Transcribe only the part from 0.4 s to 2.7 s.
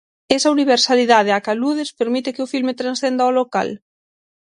universalidade á que aludes permite que o